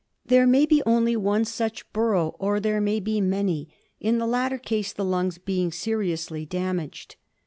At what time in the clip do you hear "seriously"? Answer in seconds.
5.71-6.43